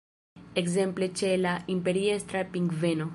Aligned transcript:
Ekzemple 0.61 1.09
ĉe 1.21 1.29
la 1.43 1.53
Imperiestra 1.77 2.43
pingveno. 2.57 3.09